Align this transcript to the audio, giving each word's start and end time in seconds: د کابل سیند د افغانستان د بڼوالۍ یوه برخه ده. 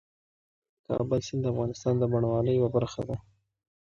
د 0.83 0.85
کابل 0.97 1.19
سیند 1.27 1.41
د 1.45 1.49
افغانستان 1.53 1.93
د 1.97 2.03
بڼوالۍ 2.11 2.53
یوه 2.55 2.69
برخه 2.75 3.01
ده. 3.09 3.15